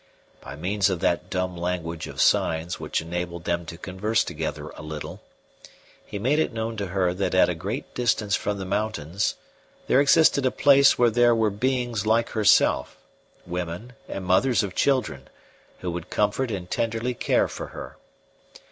By 0.41 0.55
means 0.55 0.89
of 0.89 0.99
that 1.01 1.29
dumb 1.29 1.55
language 1.55 2.07
of 2.07 2.19
signs 2.19 2.79
which 2.79 3.01
enabled 3.01 3.43
them 3.43 3.67
to 3.67 3.77
converse 3.77 4.23
together 4.23 4.69
a 4.69 4.81
little, 4.81 5.21
he 6.03 6.17
made 6.17 6.39
it 6.39 6.51
known 6.51 6.75
to 6.77 6.87
her 6.87 7.13
that 7.13 7.35
at 7.35 7.49
a 7.49 7.53
great 7.53 7.93
distance 7.93 8.35
from 8.35 8.57
the 8.57 8.65
mountains 8.65 9.35
there 9.85 10.01
existed 10.01 10.43
a 10.43 10.49
place 10.49 10.97
where 10.97 11.11
there 11.11 11.35
were 11.35 11.51
beings 11.51 12.03
like 12.03 12.29
herself, 12.29 12.97
women, 13.45 13.93
and 14.07 14.25
mothers 14.25 14.63
of 14.63 14.73
children, 14.73 15.27
who 15.81 15.91
would 15.91 16.09
comfort 16.09 16.49
and 16.49 16.71
tenderly 16.71 17.13
care 17.13 17.47
for 17.47 17.67
her. 17.67 17.97